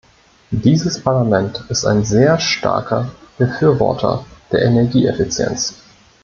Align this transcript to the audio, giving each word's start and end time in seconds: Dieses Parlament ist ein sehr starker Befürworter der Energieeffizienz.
Dieses 0.49 0.99
Parlament 0.99 1.63
ist 1.69 1.85
ein 1.85 2.03
sehr 2.03 2.39
starker 2.39 3.11
Befürworter 3.37 4.25
der 4.51 4.63
Energieeffizienz. 4.63 5.75